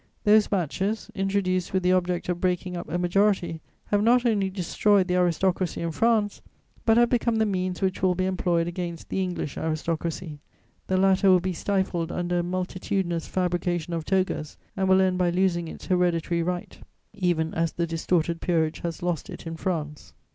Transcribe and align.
Those 0.23 0.47
batches, 0.47 1.11
introduced 1.13 1.73
with 1.73 1.83
the 1.83 1.91
object 1.93 2.27
of 2.27 2.41
breaking 2.41 2.75
up 2.75 2.89
a 2.89 2.97
majority, 2.97 3.61
have 3.89 4.01
not 4.01 4.25
only 4.25 4.49
destroyed 4.49 5.07
the 5.07 5.13
aristocracy 5.13 5.79
in 5.79 5.91
France, 5.91 6.41
but 6.87 6.97
have 6.97 7.11
become 7.11 7.35
the 7.35 7.45
means 7.45 7.83
which 7.83 8.01
will 8.01 8.15
be 8.15 8.25
employed 8.25 8.67
against 8.67 9.09
the 9.09 9.21
English 9.21 9.59
aristocracy; 9.59 10.39
the 10.87 10.97
latter 10.97 11.29
will 11.29 11.39
be 11.39 11.53
stifled 11.53 12.11
under 12.11 12.39
a 12.39 12.43
multitudinous 12.43 13.27
fabrication 13.27 13.93
of 13.93 14.03
togas 14.03 14.57
and 14.75 14.89
will 14.89 15.01
end 15.01 15.19
by 15.19 15.29
losing 15.29 15.67
its 15.67 15.85
hereditary 15.85 16.41
right, 16.41 16.79
even 17.13 17.53
as 17.53 17.73
the 17.73 17.85
distorted 17.85 18.41
peerage 18.41 18.79
has 18.79 19.03
lost 19.03 19.29
it 19.29 19.45
in 19.45 19.55
France. 19.55 20.15